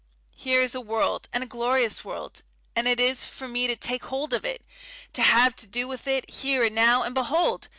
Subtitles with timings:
[0.35, 2.41] Here is a world and a glorious world,
[2.75, 4.65] and it is for me to take hold of it,
[5.13, 7.67] to have to do with it, here and now, and behold!